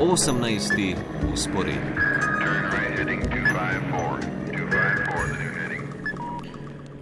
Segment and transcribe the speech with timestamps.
[0.00, 0.94] 18.
[1.32, 2.18] usporedni.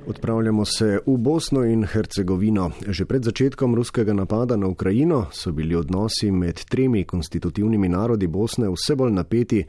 [0.07, 2.71] Odpravljamo se v Bosno in Hercegovino.
[2.87, 8.69] Že pred začetkom ruskega napada na Ukrajino so bili odnosi med tremi konstitutivnimi narodi Bosne
[8.71, 9.65] vse bolj napeti,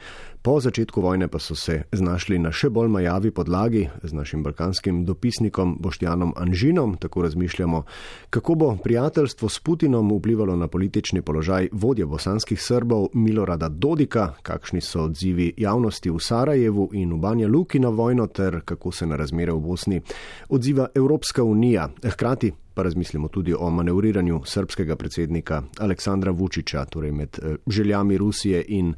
[0.48, 5.02] po začetku vojne pa so se znašli na še bolj majavi podlagi z našim balkanskim
[5.04, 6.93] dopisnikom Boštjanom Anžinom.
[6.96, 7.84] Tako razmišljamo,
[8.29, 14.82] kako bo prijateljstvo s Putinom vplivalo na politični položaj vodje bosanskih Srbov Milorada Dodika, kakšni
[14.82, 19.19] so odzivi javnosti v Sarajevu in v Banja Luki na vojno ter kako se na
[19.19, 20.02] razmere v Bosni
[20.50, 21.89] odziva Evropska unija.
[22.04, 28.64] Hkrati pa razmislimo tudi o manevriranju srpskega predsednika Aleksandra Vučiča, torej med eh, željami Rusije
[28.68, 28.93] in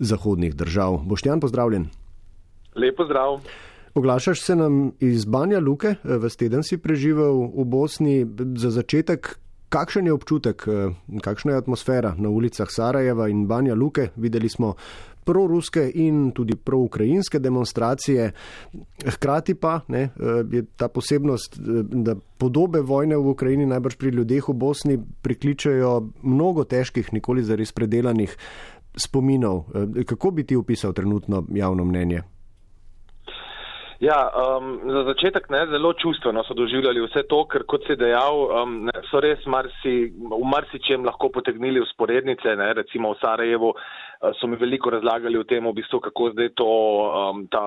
[0.00, 0.98] zahodnih držav.
[1.04, 1.86] Boštjan, pozdravljen.
[2.74, 3.40] Lepo zdrav.
[3.94, 8.26] Oglašaš se nam iz Banja Luke, eh, v teden si preživel v Bosni.
[8.56, 14.10] Za začetek, kakšen je občutek, eh, kakšna je atmosfera na ulicah Sarajeva in Banja Luke?
[14.16, 14.74] Videli smo
[15.24, 18.32] proruske in tudi proukrajinske demonstracije.
[19.06, 20.10] Hkrati pa ne, eh,
[20.52, 26.64] je ta posebnost, da podobe vojne v Ukrajini najbrž pri ljudeh v Bosni prikličajo mnogo
[26.64, 28.36] težkih, nikoli zares predelanih
[28.96, 29.64] spominov.
[29.74, 32.22] Eh, kako bi ti opisal trenutno javno mnenje?
[34.00, 38.46] Ja, um, za začetek ne, zelo čustveno so doživljali vse to, ker kot si dejal,
[38.48, 44.30] um, ne, so res marsi, v marsičem lahko potegnili usporednice, ne, recimo v Sarajevu uh,
[44.40, 47.66] so mi veliko razlagali o tem, v bistvu, kako zdaj to, um, ta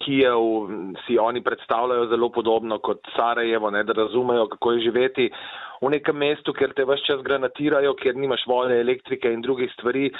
[0.00, 0.72] Kijev
[1.04, 5.28] si oni predstavljajo zelo podobno kot Sarajevo, ne, da razumejo, kako je živeti
[5.84, 10.10] v nekem mestu, kjer te vse čas granatirajo, kjer nimaš vode, elektrike in drugih stvari.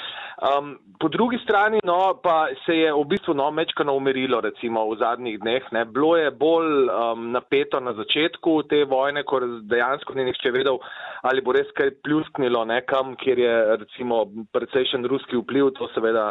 [0.45, 4.99] Um, po drugi strani no, pa se je v bistvu no, mečkano umirilo recimo v
[5.01, 5.71] zadnjih dneh.
[5.75, 5.85] Ne.
[5.85, 10.79] Bilo je bolj um, napeto na začetku te vojne, ko dejansko ni nihče vedel,
[11.25, 13.55] ali bo res kaj pljusknilo nekam, kjer je
[13.85, 16.29] recimo precejšen ruski vpliv, to seveda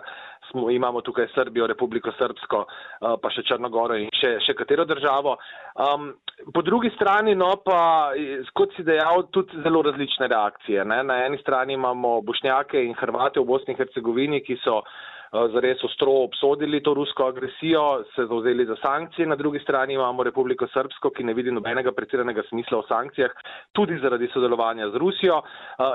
[0.50, 5.36] smo, imamo tukaj Srbijo, Republiko Srbsko, uh, pa še Črnogoro in še, še katero državo.
[5.74, 6.12] Um,
[6.54, 8.12] po drugi strani, no pa,
[8.56, 10.84] kot si dejal, tudi zelo različne reakcije.
[10.84, 11.02] Ne?
[11.06, 15.13] Na eni strani imamo Bošnjake in Hrvate v Bosni in Hercegovini, ki so Eh,
[15.52, 20.66] zares ostro obsodili to rusko agresijo, se zauzeli za sankcije, na drugi strani imamo Republiko
[20.66, 23.32] Srpsko, ki ne vidi nobenega preciranega smisla v sankcijah,
[23.72, 25.40] tudi zaradi sodelovanja z Rusijo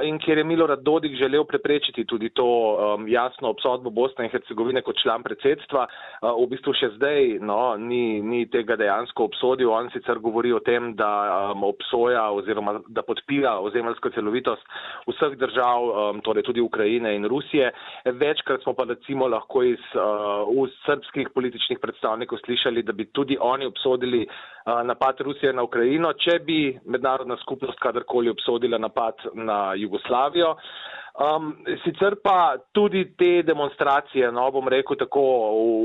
[0.04, 2.48] in kjer je Milorad Dodik želel preprečiti tudi to
[3.08, 5.88] jasno obsodbo Bosne in Hercegovine kot član predsedstva.
[6.22, 10.94] V bistvu še zdaj no, ni, ni tega dejansko obsodil, on sicer govori o tem,
[11.00, 14.68] da obsoja oziroma da podpira ozemljsko celovitost
[15.08, 17.72] vseh držav, torej tudi Ukrajine in Rusije.
[18.06, 23.66] Večkrat smo pa recimo lahko iz uh, srpskih političnih predstavnikov slišali, da bi tudi oni
[23.66, 30.56] obsodili uh, napad Rusije na Ukrajino, če bi mednarodna skupnost kadarkoli obsodila napad na Jugoslavijo.
[31.20, 35.24] Um, sicer pa tudi te demonstracije, no bom rekel tako,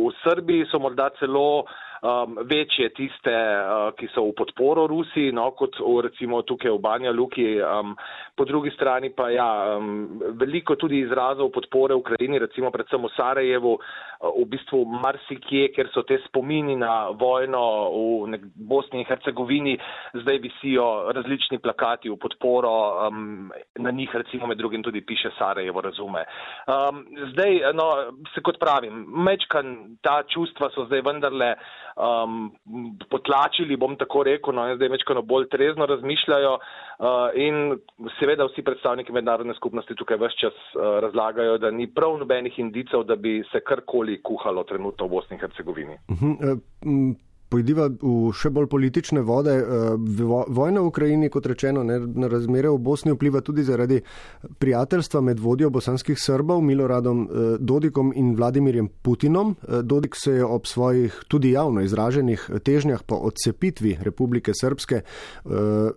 [0.06, 5.32] v Srbiji so morda celo uh, um, večje tiste, uh, ki so v podporo Rusiji,
[5.32, 7.56] no, kot recimo tukaj v Banja Luki.
[7.60, 7.96] Um,
[8.36, 13.74] po drugi strani pa ja, um, veliko tudi izrazov podpore Ukrajini, recimo predvsem v Sarajevu,
[13.78, 17.62] uh, v bistvu marsikje, ker so te spomini na vojno
[18.32, 19.76] v Bosni in Hercegovini,
[20.22, 22.74] zdaj visijo različni plakati v podporo,
[23.08, 26.24] um, na njih recimo med drugim tudi piše Sarajevo razume.
[26.66, 27.88] Um, zdaj, no,
[28.34, 31.54] se kot pravim, mečkan ta čustva so zdaj vendarle
[31.96, 32.52] um,
[33.10, 36.58] potlačili, bom tako rekel, no, zdaj večkrat bolj trezno razmišljajo
[37.34, 37.78] in
[38.20, 43.04] seveda vsi predstavniki mednarodne skupnosti tukaj vse čas uh, razlagajo, da ni prav nobenih indicov,
[43.04, 45.98] da bi se karkoli kuhalo trenutno v Bosni in Hercegovini.
[46.08, 47.14] Uh -huh.
[47.48, 49.54] Pojdiva v še bolj politične vode.
[49.54, 49.64] Eh,
[50.48, 54.00] vojna v Ukrajini, kot rečeno, ne, na razmere v Bosni vpliva tudi zaradi
[54.58, 59.56] prijateljstva med vodjo bosanskih Srbov, Miloradom eh, Dodikom in Vladimirjem Putinom.
[59.62, 65.02] Eh, Dodik se je ob svojih tudi javno izraženih težnjah po odcepitvi Republike Srpske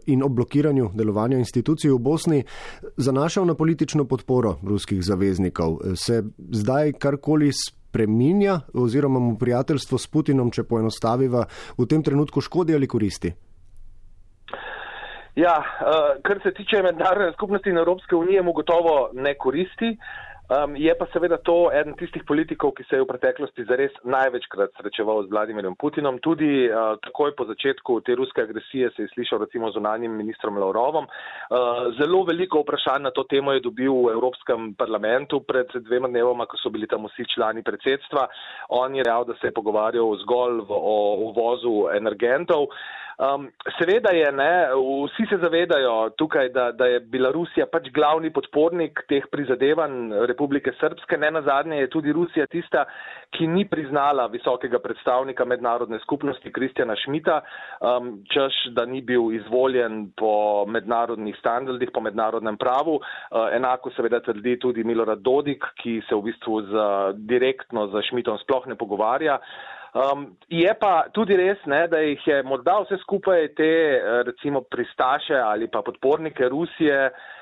[0.08, 2.44] in ob blokiranju delovanja institucij v Bosni
[2.97, 5.79] zanašal na politično podporo ruskih zaveznikov.
[5.96, 7.52] Se zdaj karkoli
[7.87, 11.45] spreminja oziroma mu prijateljstvo s Putinom, če poenostaviva,
[11.78, 13.34] v tem trenutku škodi ali koristi?
[15.37, 19.93] Ja, uh, kar se tiče mednarodne skupnosti in Evropske unije, mu gotovo ne koristi.
[20.49, 23.91] Uh, Um, je pa seveda to eden tistih politikov, ki se je v preteklosti zares
[24.08, 26.22] največkrat srečeval z Vladimirjem Putinom.
[26.23, 30.55] Tudi uh, takoj po začetku te ruske agresije se je slišal recimo z unanjim ministrom
[30.55, 31.03] Lavrovom.
[31.03, 36.47] Uh, zelo veliko vprašanj na to temo je dobil v Evropskem parlamentu pred dvema dnevoma,
[36.47, 38.29] ko so bili tam vsi člani predsedstva.
[38.79, 42.72] On je real, da se je pogovarjal zgolj v, o uvozu energentov.
[43.17, 43.47] Um,
[43.79, 49.23] seveda je, ne, vsi se zavedajo tukaj, da, da je Belorusija pač glavni podpornik teh
[49.31, 51.17] prizadevanj Republike Srpske.
[51.17, 52.84] Ne na zadnje je tudi Rusija tista,
[53.34, 57.40] ki ni priznala visokega predstavnika mednarodne skupnosti Kristjana Šmita,
[57.81, 62.99] um, češ, da ni bil izvoljen po mednarodnih standardih, po mednarodnem pravu.
[62.99, 66.85] Uh, enako seveda trdi tudi Milorad Dodik, ki se v bistvu z,
[67.34, 69.40] direktno z Šmitom sploh ne pogovarja.
[69.97, 74.61] Um, je pa tudi res, ne, da jih je morda vse skupaj te eh, recimo
[74.61, 77.36] pristaše ali pa podpornike Rusije uh,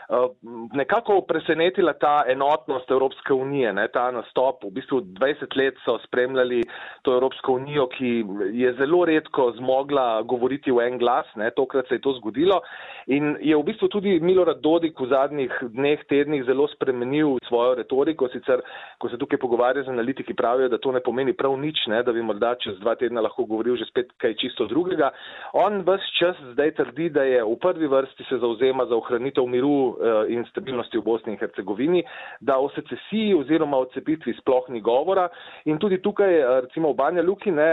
[0.74, 4.64] nekako presenetila ta enotnost Evropske unije, ne, ta nastop.
[4.64, 6.62] V bistvu 20 let so spremljali
[7.02, 11.96] to Evropsko unijo, ki je zelo redko zmogla govoriti v en glas, ne, tokrat se
[11.96, 12.62] je to zgodilo
[13.08, 18.30] in je v bistvu tudi Milorad Dodik v zadnjih dneh, tednih zelo spremenil svojo retoriko,
[18.34, 18.62] sicer
[18.98, 22.14] ko se tukaj pogovarja z analitiki pravijo, da to ne pomeni prav nič, ne, da
[22.14, 25.12] bi morda čez dva tedna lahko govoril že spet kaj čisto drugega.
[25.54, 29.95] On vse čas zdaj trdi, da je v prvi vrsti se zauzema za ohranitev miru
[29.95, 29.95] Eh,
[30.30, 32.04] in stabilnosti v Bosni in Hercegovini,
[32.40, 35.30] da o secesiji oziroma o cepitvi sploh ni govora.
[35.66, 37.70] In tudi tukaj, eh, recimo v Banja Luki, ne,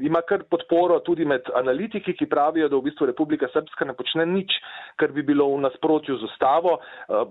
[0.00, 4.26] ima kar podporo tudi med analitiki, ki pravijo, da v bistvu Republika Srpska ne počne
[4.26, 4.52] nič,
[4.96, 6.78] kar bi bilo v nasprotju z ustavo.
[7.08, 7.24] Eh,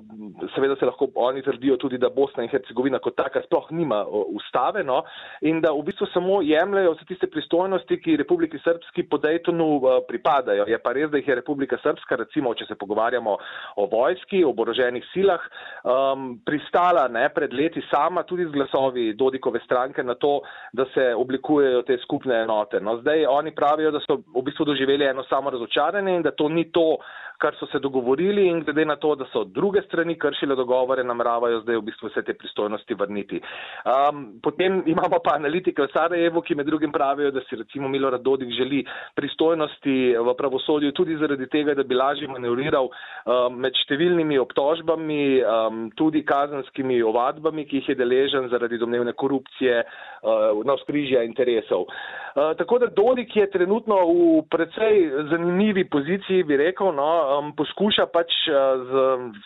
[0.55, 4.83] seveda se lahko oni trdijo tudi, da Bosna in Hercegovina kot taka sploh nima ustave
[4.83, 5.03] no,
[5.41, 10.65] in da v bistvu samo jemljajo vse tiste pristojnosti, ki Republiki Srpski po Daytonu pripadajo.
[10.67, 13.37] Je pa res, da jih je Republika Srpska, recimo, če se pogovarjamo
[13.77, 15.41] o vojni, vojski, oboroženih silah,
[15.83, 20.41] um, pristala ne, pred leti sama tudi z glasovi Dodikove stranke na to,
[20.73, 22.79] da se oblikujejo te skupne enote.
[22.79, 26.49] No, zdaj oni pravijo, da so v bistvu doživeli eno samo razočaranje in da to
[26.49, 26.97] ni to,
[27.37, 31.61] kar so se dogovorili in glede na to, da so druge strani kršile dogovore, nameravajo
[31.61, 33.41] zdaj v bistvu vse te pristojnosti vrniti.
[33.85, 38.21] Um, potem imamo pa analitike v Sarajevu, ki med drugim pravijo, da si recimo Milorad
[38.21, 38.83] Dodik želi
[39.15, 45.83] pristojnosti v pravosodju tudi zaradi tega, da bi lažje manevriral um, med številnimi obtožbami, um,
[45.99, 51.87] tudi kazanskimi ovadbami, ki jih je deležen zaradi domnevne korupcije uh, na skrižja interesov.
[51.87, 58.05] Uh, tako da Dodik je trenutno v precej zanimivi poziciji, bi rekel, no, um, poskuša
[58.13, 58.91] pač uh, z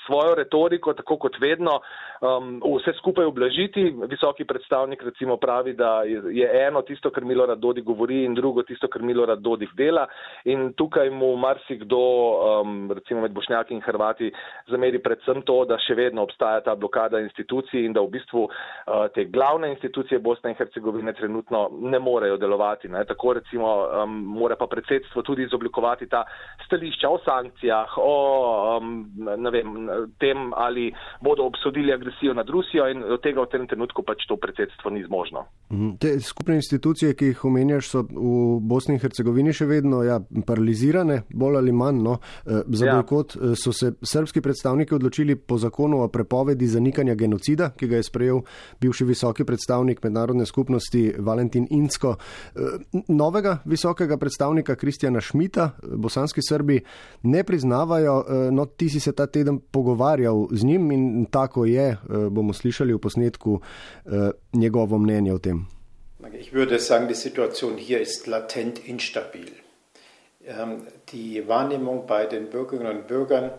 [0.06, 1.80] svojo retoriko, tako kot vedno,
[2.22, 3.90] um, vse skupaj oblažiti.
[4.10, 8.88] Visoki predstavnik recimo pravi, da je, eno tisto, kar Milorad Dodik govori in drugo tisto,
[8.88, 10.08] kar Milorad Dodik dela.
[10.46, 12.02] In tukaj mu marsikdo,
[12.62, 14.32] um, recimo med Bošnjaki in Hrvati,
[14.72, 19.08] zameri predvsem to, da še vedno obstaja ta blokada institucij in da v bistvu uh,
[19.14, 22.90] te glavne institucije Bosne in Hercegovine trenutno ne morejo delovati.
[22.90, 23.06] Ne.
[23.06, 26.24] Tako recimo um, mora pa predsedstvo tudi izoblikovati ta
[26.66, 29.06] stališča o sankcijah sankcijah, o um,
[29.52, 34.26] vem, tem, ali bodo obsodili agresijo nad Rusijo in od tega v tem trenutku pač
[34.28, 35.46] to predsedstvo ni zmožno.
[35.72, 35.98] Mhm.
[36.00, 41.24] Te skupne institucije, ki jih omenjaš, so v Bosni in Hercegovini še vedno ja, paralizirane,
[41.34, 41.98] bolj ali manj.
[41.98, 42.20] No.
[42.46, 42.96] E, za ja.
[42.96, 47.98] bojkot e, so se srpski predstavniki odločili po zakonu o prepovedi zanikanja genocida, ki ga
[47.98, 48.42] je sprejel
[48.82, 52.16] bivši visoki predstavnik mednarodne skupnosti Valentin Insko.
[52.16, 56.80] E, novega visokega predstavnika Kristjana Šmita, bosanski Srbi,
[57.24, 57.57] ne priznavajo.
[57.64, 62.54] Eh, no, ti si se ta teden pogovarjal z njim in tako je, eh, bomo
[62.54, 63.62] slišali v posnetku
[64.06, 65.66] eh, njegovo mnenje o tem.
[66.34, 69.50] Ich würde sagen, die Situation hier ist latent instabil.
[70.48, 73.52] Ähm, die Wahrnehmung bei den Bürgerinnen und Bürgern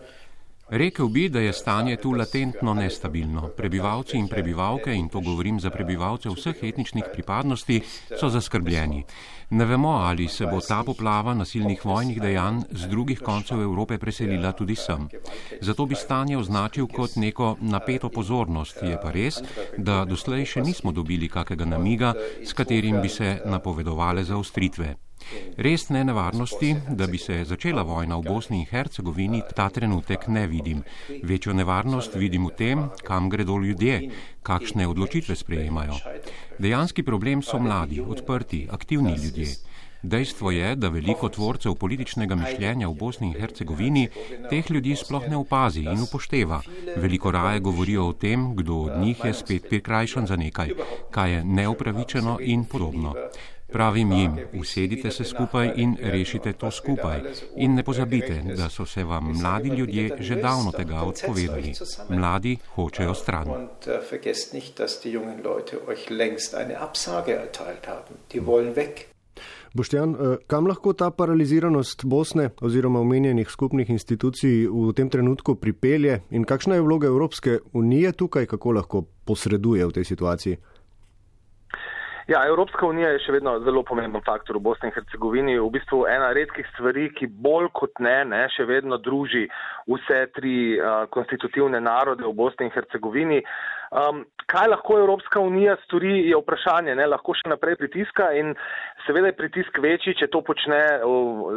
[0.69, 3.47] Rekel bi, da je stanje tu latentno nestabilno.
[3.57, 7.81] Prebivalci in prebivalke, in to govorim za prebivalce vseh etničnih pripadnosti,
[8.19, 9.03] so zaskrbljeni.
[9.51, 14.51] Ne vemo, ali se bo ta poplava nasilnih vojnih dejanj z drugih koncev Evrope preselila
[14.51, 15.07] tudi sem.
[15.61, 18.83] Zato bi stanje označil kot neko napeto pozornost.
[18.83, 19.41] Je pa res,
[19.77, 22.13] da doslej še nismo dobili kakega namiga,
[22.45, 24.95] s katerim bi se napovedovale zaustritve.
[25.57, 30.83] Resne nevarnosti, da bi se začela vojna v Bosni in Hercegovini, ta trenutek ne vidim.
[31.23, 34.09] Večjo nevarnost vidim v tem, kam gredo ljudje,
[34.43, 35.99] kakšne odločitve sprejemajo.
[36.59, 39.38] Dejanski problem so mladi, odprti, aktivni ljudje.
[40.01, 44.07] Dejstvo je, da veliko tvorcev političnega mišljenja v Bosni in Hercegovini
[44.49, 46.61] teh ljudi sploh ne opazi in upošteva.
[46.95, 50.71] Veliko raje govorijo o tem, kdo od njih je spet prikrajšan za nekaj,
[51.11, 53.15] kaj je neupravičeno in podobno.
[53.71, 57.21] Pravim jim, usedite se skupaj in rešite to skupaj.
[57.55, 61.73] In ne pozabite, da so se vam mladi ljudje že davno tega odpovedali.
[62.09, 63.47] Mladi hočejo stran.
[69.73, 76.21] Boštjan, äh, kam lahko ta paraliziranost Bosne oziroma omenjenih skupnih institucij v tem trenutku pripelje
[76.31, 80.57] in kakšna je vloga Evropske unije tukaj, kako lahko posreduje v tej situaciji?
[82.29, 85.55] Ja, Evropska unija je še vedno zelo pomemben faktor v Bosni in Hercegovini.
[85.57, 89.47] V bistvu ena redkih stvari, ki bolj kot ne, ne še vedno druži
[89.89, 93.41] vse tri uh, konstitutivne narode v Bosni in Hercegovini.
[93.89, 96.95] Um, kaj lahko Evropska unija stori, je vprašanje.
[96.95, 97.05] Ne?
[97.09, 98.53] Lahko še naprej pritiska in
[99.05, 100.79] seveda je pritisk večji, če to počne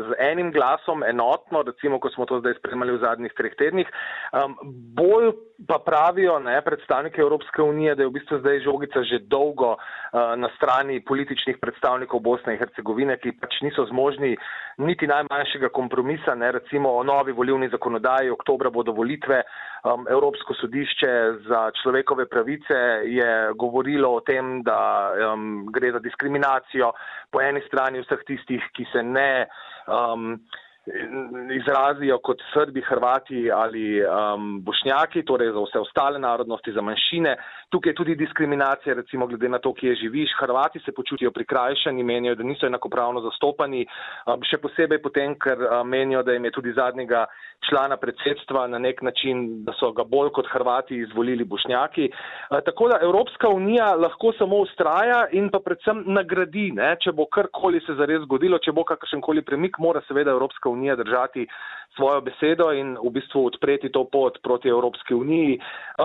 [0.09, 3.89] z enim glasom, enotno, recimo, ko smo to zdaj spremljali v zadnjih treh tednih.
[4.37, 4.57] Um,
[4.97, 5.33] bolj
[5.69, 10.35] pa pravijo ne, predstavniki Evropske unije, da je v bistvu zdaj žogica že dolgo uh,
[10.37, 14.35] na strani političnih predstavnikov Bosne in Hercegovine, ki pač niso zmožni
[14.83, 19.43] niti najmanjšega kompromisa, ne, recimo o novi volivni zakonodaji, oktobra bodo volitve,
[19.85, 21.13] um, Evropsko sodišče
[21.49, 26.93] za človekove pravice je govorilo o tem, da um, gre za diskriminacijo
[27.31, 29.47] po eni strani vseh tistih, ki se ne.
[29.87, 30.39] Um,
[31.61, 37.37] izrazijo kot Srbi, Hrvati ali um, Bošnjaki, torej za vse ostale narodnosti, za manjšine.
[37.71, 40.31] Tukaj je tudi diskriminacija, recimo glede na to, kje živiš.
[40.41, 43.87] Hrvati se počutijo prikrajšani, menijo, da niso enakopravno zastopani,
[44.27, 47.27] um, še posebej potem, ker um, menijo, da jim je tudi zadnjega
[47.69, 52.11] člana predsedstva na nek način, da so ga bolj kot Hrvati izvolili Bošnjaki.
[52.11, 56.97] Uh, tako da Evropska unija lahko samo ustraja in pa predvsem nagradi, ne?
[56.99, 61.47] če bo karkoli se zares zgodilo, če bo kakršenkoli premik, mora seveda Evropska unija držati
[61.97, 65.59] svojo besedo in v bistvu odpreti to pot proti Evropski uniji.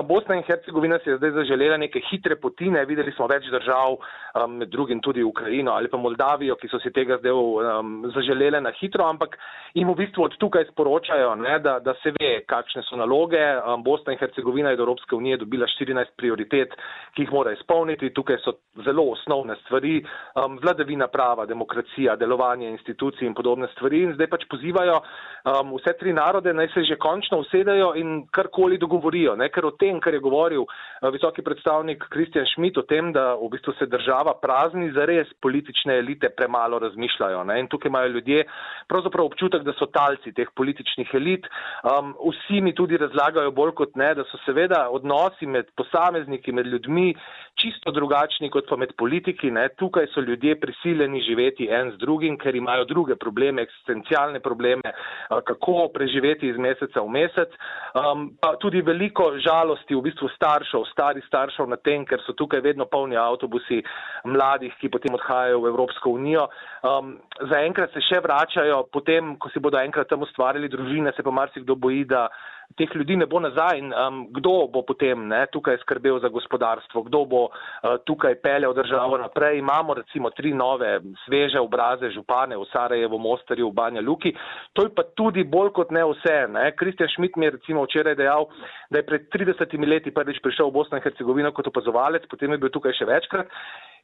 [0.03, 4.58] Bosna in Hercegovina si je zdaj zaželela neke hitre potine, videli smo več držav, um,
[4.60, 8.72] med drugim tudi Ukrajino ali pa Moldavijo, ki so si tega zdaj um, zaželele na
[8.79, 9.38] hitro, ampak
[9.74, 13.39] jim v bistvu od tukaj sporočajo, ne, da, da se ve, kakšne so naloge.
[13.39, 16.75] Um, Bosna in Hercegovina je do Evropske unije dobila 14 prioritet,
[17.15, 18.13] ki jih mora izpolniti.
[18.13, 20.01] Tukaj so zelo osnovne stvari,
[20.36, 24.03] um, vladavina prava, demokracija, delovanje institucij in podobne stvari.
[24.03, 28.77] In zdaj pač pozivajo um, vse tri narode naj se že končno usedejo in karkoli
[28.77, 29.36] dogovorijo.
[29.36, 29.50] Ne?
[29.50, 33.50] Ker o tem, kar je govoril uh, visoki predstavnik Kristjan Šmit, o tem, da v
[33.53, 37.43] bistvu se država prazni, zares politične elite premalo razmišljajo.
[37.43, 37.60] Ne?
[37.60, 38.43] In tukaj imajo ljudje
[38.88, 41.48] pravzaprav občutek, da so talci teh političnih elit.
[41.84, 46.67] Um, vsi mi tudi razlagajo bolj kot ne, da so seveda odnosi med posamezniki, med
[46.67, 47.13] ljudmi
[47.57, 49.51] čisto drugačni kot pa med politiki.
[49.51, 49.67] Ne?
[49.77, 55.41] Tukaj so ljudje prisiljeni živeti en z drugim, ker imajo druge probleme, eksistencialne probleme, uh,
[55.58, 57.54] kako preživeti iz meseca v mesec.
[57.98, 62.62] Um, pa tudi veliko žalosti v bistvu staršev, starih staršev na tem, ker so tukaj
[62.62, 63.82] vedno polni avtobusi
[64.26, 66.48] mladih, ki potem odhajajo v Evropsko unijo.
[66.86, 67.18] Um,
[67.50, 71.76] Zaenkrat se še vračajo, potem, ko si bodo enkrat tam ustvarili družine, se pa marsikdo
[71.76, 72.28] boji, da
[72.75, 77.03] teh ljudi ne bo nazaj in um, kdo bo potem ne, tukaj skrbel za gospodarstvo,
[77.07, 79.59] kdo bo uh, tukaj peljal državo naprej.
[79.59, 84.33] Imamo recimo tri nove sveže obraze župane v Sarajevo, Mostarju, v Banja Luki.
[84.74, 86.38] To je pa tudi bolj kot ne vse.
[86.77, 88.47] Kristjan Šmit mi je recimo včeraj dejal,
[88.89, 92.62] da je pred 30 leti prvič prišel v Bosno in Hercegovino kot opazovalec, potem je
[92.62, 93.50] bil tukaj še večkrat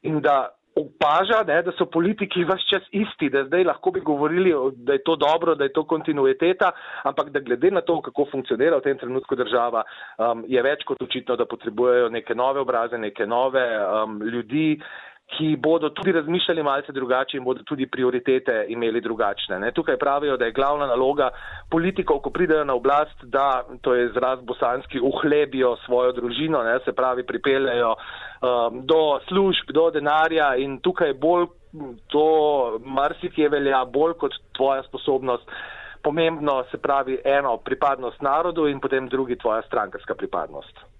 [0.02, 4.52] in da opaža, ne, da so politiki vse čas isti, da zdaj lahko bi govorili,
[4.76, 8.76] da je to dobro, da je to kontinuiteta, ampak da glede na to, kako funkcionira
[8.76, 9.84] v tem trenutku država,
[10.18, 14.80] um, je več kot očitno, da potrebujejo neke nove obraze, neke nove um, ljudi
[15.32, 19.58] ki bodo tudi razmišljali malce drugače in bodo tudi prioritete imeli drugačne.
[19.58, 19.72] Ne.
[19.72, 21.30] Tukaj pravijo, da je glavna naloga
[21.70, 26.92] politikov, ko pridejo na oblast, da, to je izraz bosanski, uhlebijo svojo družino, ne, se
[26.92, 31.46] pravi, pripeljajo um, do služb, do denarja in tukaj bolj
[32.06, 35.50] to marsikje velja, bolj kot tvoja sposobnost.
[36.02, 40.93] Pomembno se pravi eno pripadnost narodu in potem drugi tvoja strankarska pripadnost.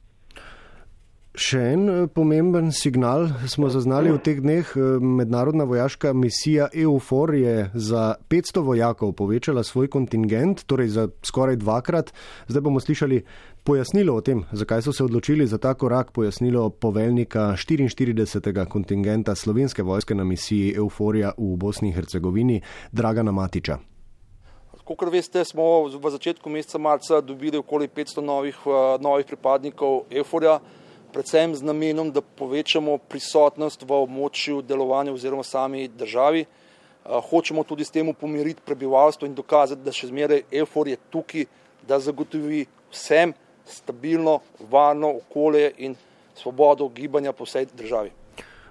[1.34, 4.68] Še en eh, pomemben signal smo zaznali v teh dneh.
[4.78, 11.58] Eh, mednarodna vojaška misija EUFOR je za 500 vojakov povečala svoj kontingent, torej za skoraj
[11.58, 12.12] dvakrat.
[12.46, 13.24] Zdaj bomo slišali
[13.66, 18.68] pojasnilo o tem, zakaj so se odločili za ta korak, pojasnilo poveljnika 44.
[18.70, 22.60] kontingenta slovenske vojske na misiji EUFORja v Bosni in Hercegovini,
[22.92, 23.80] Dragana Matiča.
[24.84, 30.83] Kot veste, smo v začetku meseca marca dobili okoli 500 novih, eh, novih pripadnikov EUFORja
[31.14, 36.42] predvsem z namenom, da povečamo prisotnost v območju delovanja oziroma sami državi.
[36.42, 41.46] Eh, hočemo tudi s tem pomiriti prebivalstvo in dokazati, da še zmeraj EFOR je tukaj,
[41.86, 43.34] da zagotovi vsem
[43.68, 44.40] stabilno,
[44.70, 45.94] varno okolje in
[46.34, 48.10] svobodo gibanja po vsej državi.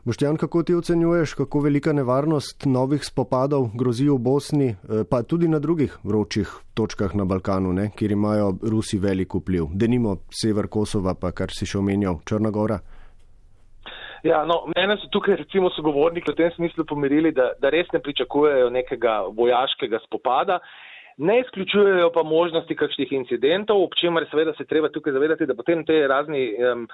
[0.05, 4.75] Boštjan, kako ti ocenjuješ, kako velika nevarnost novih spopadov grozi v Bosni, eh,
[5.11, 9.71] pa tudi na drugih vročih točkah na Balkanu, ne, kjer imajo Rusi velik vpliv?
[9.71, 12.81] Denimo sever Kosova, pa kar si še omenjal, Črnagora.
[14.27, 18.03] Ja, no, mene so tukaj recimo sogovorniki v tem smislu pomirili, da, da res ne
[18.03, 20.59] pričakujejo nekega vojaškega spopada.
[21.17, 25.85] Ne izključujejo pa možnosti kakšnih incidentov, ob čemer seveda se treba tukaj zavedati, da potem
[25.87, 26.87] te razni um,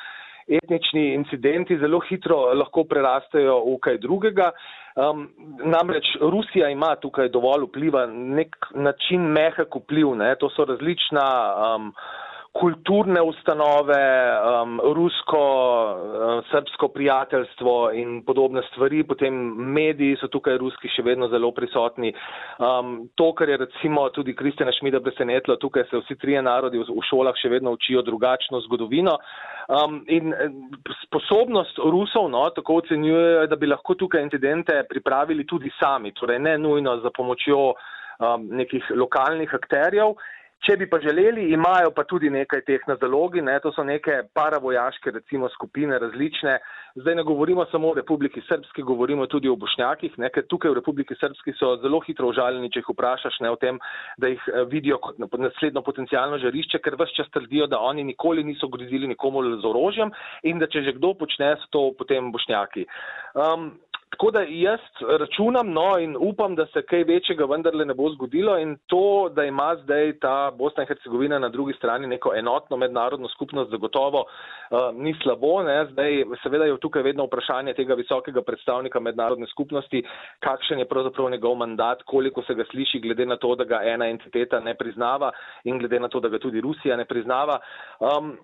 [0.50, 4.52] etnični incidenti zelo hitro lahko prerastejo v kaj drugega.
[5.00, 5.28] Um,
[5.64, 10.34] namreč Rusija ima tukaj dovolj vpliva, nek način mehak vpliv, ne?
[10.40, 11.94] to so različna um,
[12.60, 14.02] kulturne ustanove,
[14.42, 15.44] um, rusko,
[16.52, 19.34] srpsko prijateljstvo in podobne stvari, potem
[19.74, 22.12] mediji so tukaj ruski še vedno zelo prisotni.
[22.58, 26.90] Um, to, kar je recimo tudi Kristjana Šmida presenetilo, tukaj se vsi trije narodi v,
[26.90, 29.20] v šolah še vedno učijo drugačno zgodovino.
[29.70, 30.50] Um, in eh,
[31.06, 36.56] sposobnost Rusov, no, tako ocenjujejo, da bi lahko tukaj incidente pripravili tudi sami, torej ne
[36.58, 40.16] nujno za pomočjo um, nekih lokalnih akterjev.
[40.60, 44.18] Če bi pa želeli, imajo pa tudi nekaj teh na zalogi, ne, to so neke
[44.36, 46.58] paravojaške recimo skupine različne.
[47.00, 50.80] Zdaj ne govorimo samo o Republiki Srpski, govorimo tudi o Bošnjakih, ne, ker tukaj v
[50.82, 53.80] Republiki Srpski so zelo hitro užaljeni, če jih vprašaš ne, o tem,
[54.20, 58.44] da jih eh, vidijo kot naslednjo potencijalno žarišče, ker vse čas trdijo, da oni nikoli
[58.44, 60.12] niso grozili nikomu z orožjem
[60.44, 62.84] in da če že kdo počne, so to potem Bošnjaki.
[63.32, 63.72] Um,
[64.10, 64.80] Tako da jaz
[65.20, 69.44] računam no, in upam, da se kaj večjega vendarle ne bo zgodilo in to, da
[69.46, 74.80] ima zdaj ta Bosna in Hercegovina na drugi strani neko enotno mednarodno skupnost, zagotovo uh,
[74.94, 75.64] ni slabo.
[75.64, 75.86] Ne.
[75.92, 80.04] Zdaj seveda je tukaj vedno vprašanje tega visokega predstavnika mednarodne skupnosti,
[80.40, 84.10] kakšen je pravzaprav njegov mandat, koliko se ga sliši, glede na to, da ga ena
[84.10, 85.32] entiteta ne priznava
[85.64, 87.60] in glede na to, da ga tudi Rusija ne priznava.
[88.00, 88.38] Um,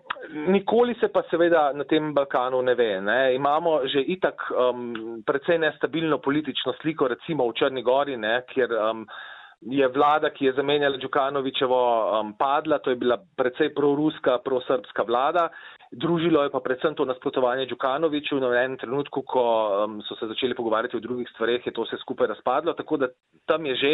[0.48, 3.02] nikoli se pa seveda na tem Balkanu ne ve.
[3.02, 3.36] Ne.
[3.36, 8.72] Imamo že itak um, predvsej precej nestabilno politično sliko, recimo v Črni Gori, ne, kjer
[8.72, 9.08] um,
[9.66, 11.82] je vlada, ki je zamenjala Đukanovičevo,
[12.20, 15.50] um, padla, to je bila precej proruska, prosrbska vlada
[15.96, 18.40] Družilo je pa predvsem to nasprotovanje Đukanoviču.
[18.42, 19.44] Na enem trenutku, ko
[19.86, 22.74] um, so se začeli pogovarjati o drugih stvareh, je to vse skupaj razpadlo.
[22.74, 23.08] Tako da
[23.48, 23.92] tam je že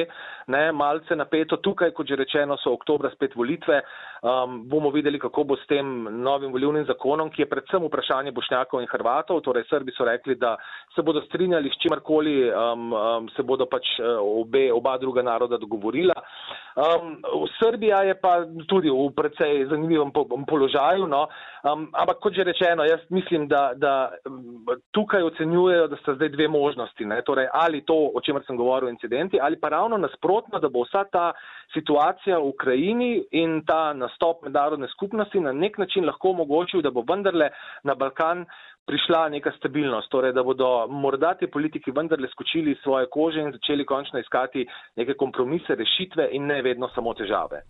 [0.48, 1.58] ne, malce napeto.
[1.62, 3.82] Tukaj, kot že rečeno, so oktobra spet volitve.
[4.22, 5.86] Um, bomo videli, kako bo s tem
[6.24, 9.42] novim volivnim zakonom, ki je predvsem vprašanje Bošnjakov in Hrvatov.
[9.46, 10.56] Torej, Srbi so rekli, da
[10.96, 15.61] se bodo strinjali s čimarkoli, um, um, se bodo pač uh, obe, oba druga naroda
[15.62, 16.18] dogovorila.
[16.76, 17.18] Um,
[17.60, 20.12] Srbija je pa tudi v precej zanimivem
[20.48, 21.08] položaju.
[21.08, 21.28] No.
[21.64, 24.12] Um, ampak kot že rečeno, jaz mislim, da, da
[24.92, 27.06] tukaj ocenjujejo, da sta zdaj dve možnosti.
[27.26, 31.04] Torej, ali to, o čemer sem govoril, incidenti, ali pa ravno nasprotno, da bo vsa
[31.12, 31.32] ta
[31.74, 37.04] situacija v Ukrajini in ta nastop mednarodne skupnosti na nek način lahko omogočil, da bo
[37.08, 37.50] vendarle
[37.84, 38.46] na Balkan
[38.88, 43.86] prišla neka stabilnost, torej da bodo morda ti politiki vendarle skočili svoje kože in začeli
[43.86, 44.66] končno iskati
[44.96, 47.62] neke kompromise, rešitve in ne vedno samo težave.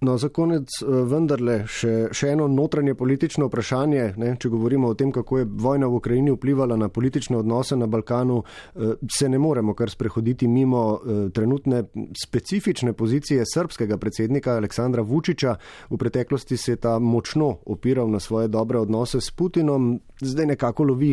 [0.00, 4.04] No, za konec eh, vendarle še, še eno notranje politično vprašanje.
[4.16, 7.86] Ne, če govorimo o tem, kako je vojna v Ukrajini vplivala na politične odnose na
[7.86, 11.82] Balkanu, eh, se ne moremo kar sprehoditi mimo eh, trenutne
[12.16, 15.58] specifične pozicije srpskega predsednika Aleksandra Vučiča.
[15.90, 20.88] V preteklosti se je ta močno opiral na svoje dobre odnose s Putinom, zdaj nekako
[20.94, 21.12] lovi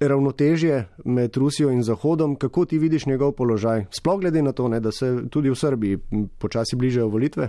[0.00, 2.36] ravnotežje med Rusijo in Zahodom.
[2.36, 3.86] Kako ti vidiš njegov položaj?
[3.90, 5.98] Sploh glede na to, ne, da se tudi v Srbiji
[6.38, 7.48] počasi bližajo volitve?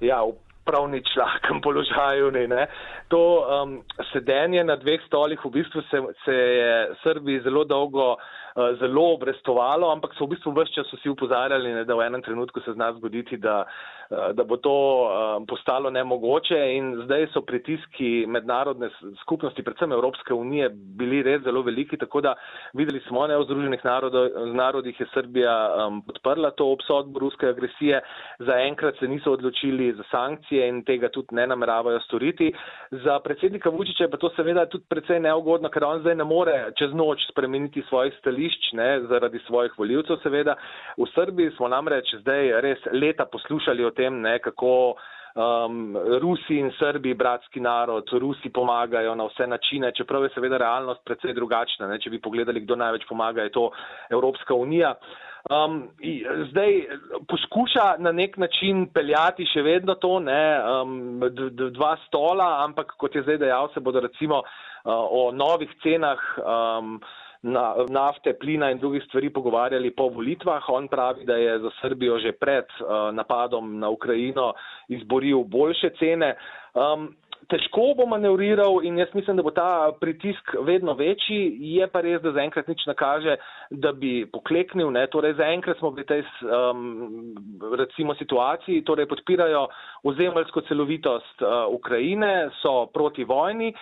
[0.00, 0.34] Ja, v
[0.66, 2.30] prav nič lahkem položaju.
[2.30, 2.66] Ne, ne.
[3.08, 3.82] To um,
[4.12, 8.20] sedenje na dveh stolih v bistvu se, se je Srbiji zelo dolgo uh,
[8.80, 12.60] zelo obrestovalo, ampak so v bistvu vse čas vsi upozarjali, ne, da v enem trenutku
[12.64, 13.64] se zna zgoditi, da
[14.10, 14.72] Eh, da bo to
[15.10, 18.88] eh, postalo nemogoče in zdaj so pritiski mednarodne
[19.20, 22.34] skupnosti, predvsem Evropske unije, bili res zelo veliki, tako da
[22.74, 23.82] videli smo, ne v Združenih
[24.54, 25.54] narodih je Srbija
[25.88, 28.00] um, podprla to obsodbo ruske agresije,
[28.38, 32.52] zaenkrat se niso odločili za sankcije in tega tudi ne nameravajo storiti.
[32.90, 36.70] Za predsednika Vučića je pa to seveda tudi precej neugodno, ker on zdaj ne more
[36.78, 40.54] čez noč spremeniti svojih stališč, ne, zaradi svojih voljivcev seveda.
[40.96, 44.96] V Srbiji smo namreč zdaj res leta poslušali o tem, ne, kako
[45.36, 51.04] um, Rusi in Srbi, bratski narod, Rusi pomagajo na vse načine, čeprav je seveda realnost
[51.04, 51.88] predvsej drugačna.
[51.88, 53.70] Ne, če bi pogledali, kdo največ pomaga, je to
[54.10, 54.94] Evropska unija.
[55.46, 55.84] Um,
[56.50, 56.72] zdaj
[57.30, 61.20] poskuša na nek način peljati še vedno to, ne, um,
[61.70, 66.98] dva stola, ampak kot je zdaj dejal, se bodo recimo uh, o novih cenah um,
[67.46, 70.68] na, nafte, plina in drugih stvari pogovarjali po volitvah.
[70.68, 74.52] On pravi, da je za Srbijo že pred uh, napadom na Ukrajino
[74.88, 76.34] izboril boljše cene.
[76.74, 77.14] Um,
[77.50, 81.56] težko bo manevriral in jaz mislim, da bo ta pritisk vedno večji.
[81.76, 83.36] Je pa res, da zaenkrat nič ne kaže,
[83.70, 84.90] da bi pokleknil.
[84.94, 85.06] Ne?
[85.12, 87.34] Torej, zaenkrat smo v tej um,
[87.78, 89.66] recimo situaciji, torej podpirajo
[90.06, 93.72] ozemeljsko celovitost uh, Ukrajine, so proti vojni.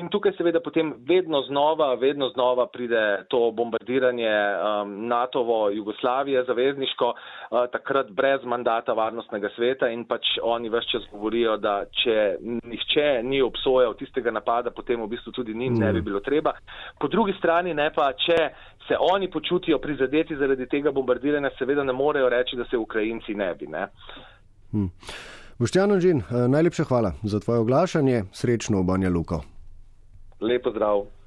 [0.00, 7.08] In tukaj seveda potem vedno znova, vedno znova pride to bombardiranje um, NATO-vo Jugoslavije zavezniško,
[7.12, 12.38] uh, takrat brez mandata varnostnega sveta in pač oni vse čas govorijo, da če
[12.78, 16.52] nihče ni obsojal tistega napada, potem v bistvu tudi njim ne bi bilo treba.
[17.00, 18.38] Po drugi strani ne pa, če
[18.88, 23.54] se oni počutijo prizadeti zaradi tega bombardiranja, seveda ne morejo reči, da se Ukrajinci ne
[23.54, 23.66] bi.
[23.66, 23.86] Ne.
[24.72, 24.90] Hmm.
[25.58, 28.24] Boštjan Anžin, najlepša hvala za tvoje oglašanje.
[28.32, 29.42] Srečno v Banja Luko.
[30.40, 31.17] Lepo zdrav.